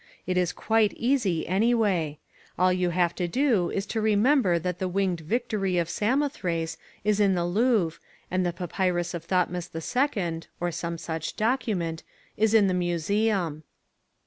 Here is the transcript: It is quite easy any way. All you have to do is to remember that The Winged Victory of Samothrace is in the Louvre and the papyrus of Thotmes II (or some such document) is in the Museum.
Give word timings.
It 0.25 0.35
is 0.35 0.51
quite 0.51 0.93
easy 0.95 1.45
any 1.47 1.75
way. 1.75 2.17
All 2.57 2.73
you 2.73 2.89
have 2.89 3.13
to 3.13 3.27
do 3.27 3.69
is 3.69 3.85
to 3.93 4.01
remember 4.01 4.57
that 4.57 4.79
The 4.79 4.87
Winged 4.87 5.19
Victory 5.21 5.77
of 5.77 5.91
Samothrace 5.91 6.75
is 7.03 7.19
in 7.19 7.35
the 7.35 7.45
Louvre 7.45 7.99
and 8.31 8.43
the 8.43 8.51
papyrus 8.51 9.13
of 9.13 9.27
Thotmes 9.27 9.69
II 9.75 10.49
(or 10.59 10.71
some 10.71 10.97
such 10.97 11.35
document) 11.35 12.01
is 12.35 12.55
in 12.55 12.65
the 12.65 12.73
Museum. 12.73 13.61